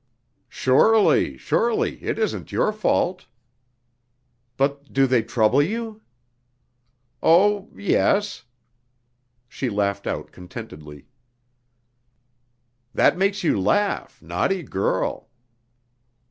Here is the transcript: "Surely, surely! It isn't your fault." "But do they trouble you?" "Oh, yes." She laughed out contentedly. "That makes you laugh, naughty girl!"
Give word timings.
"Surely, 0.49 1.37
surely! 1.37 2.01
It 2.03 2.17
isn't 2.17 2.51
your 2.51 2.71
fault." 2.73 3.27
"But 4.57 4.91
do 4.91 5.05
they 5.05 5.21
trouble 5.21 5.61
you?" 5.61 6.01
"Oh, 7.21 7.69
yes." 7.75 8.43
She 9.47 9.69
laughed 9.69 10.07
out 10.07 10.31
contentedly. 10.31 11.05
"That 12.95 13.15
makes 13.15 13.43
you 13.43 13.61
laugh, 13.61 14.19
naughty 14.23 14.63
girl!" 14.63 15.29